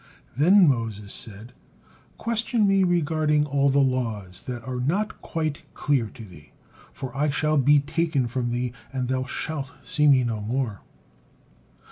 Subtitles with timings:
[0.35, 1.53] Then Moses said:
[2.17, 6.53] "Question me regarding all the laws that are not quite clear to thee,
[6.91, 10.81] for I shall be taken from thee, and thou shalt see me no more."